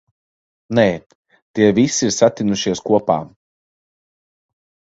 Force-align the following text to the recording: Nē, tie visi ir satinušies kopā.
Nē, 0.79 0.85
tie 1.59 1.67
visi 1.81 2.03
ir 2.09 2.15
satinušies 2.17 2.83
kopā. 2.89 3.21